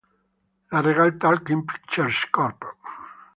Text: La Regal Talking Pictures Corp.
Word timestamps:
La 0.71 0.81
Regal 0.87 1.13
Talking 1.25 1.61
Pictures 1.67 2.25
Corp. 2.31 2.65